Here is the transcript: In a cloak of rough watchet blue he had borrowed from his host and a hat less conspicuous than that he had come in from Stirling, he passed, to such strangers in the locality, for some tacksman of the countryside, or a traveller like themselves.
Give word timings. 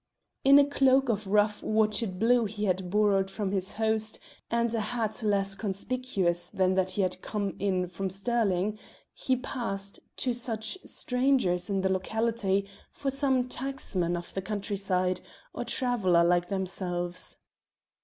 In 0.43 0.57
a 0.57 0.65
cloak 0.65 1.09
of 1.09 1.27
rough 1.27 1.61
watchet 1.61 2.17
blue 2.17 2.45
he 2.45 2.65
had 2.65 2.89
borrowed 2.89 3.29
from 3.29 3.51
his 3.51 3.73
host 3.73 4.17
and 4.49 4.73
a 4.73 4.79
hat 4.79 5.21
less 5.21 5.53
conspicuous 5.53 6.49
than 6.49 6.73
that 6.73 6.89
he 6.93 7.03
had 7.03 7.21
come 7.21 7.55
in 7.59 7.85
from 7.87 8.09
Stirling, 8.09 8.79
he 9.13 9.35
passed, 9.35 9.99
to 10.17 10.33
such 10.33 10.79
strangers 10.83 11.69
in 11.69 11.81
the 11.81 11.89
locality, 11.93 12.67
for 12.91 13.11
some 13.11 13.47
tacksman 13.47 14.17
of 14.17 14.33
the 14.33 14.41
countryside, 14.41 15.21
or 15.53 15.61
a 15.61 15.65
traveller 15.65 16.23
like 16.23 16.47
themselves. 16.49 17.37